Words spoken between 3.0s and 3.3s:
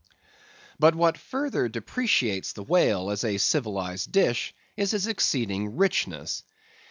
as